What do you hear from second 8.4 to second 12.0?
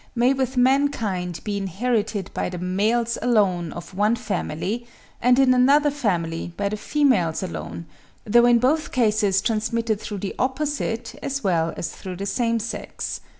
in both cases transmitted through the opposite as well as